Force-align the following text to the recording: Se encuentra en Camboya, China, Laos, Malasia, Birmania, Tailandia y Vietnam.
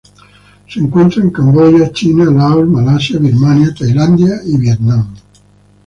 Se 0.67 0.79
encuentra 0.79 1.21
en 1.21 1.29
Camboya, 1.29 1.91
China, 1.91 2.25
Laos, 2.25 2.67
Malasia, 2.67 3.19
Birmania, 3.19 3.71
Tailandia 3.77 4.37
y 4.43 4.57
Vietnam. 4.57 5.13